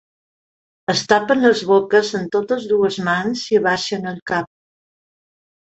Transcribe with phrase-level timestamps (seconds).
[0.93, 4.53] Es tapen les boques amb totes dues mans i abaixen el cap.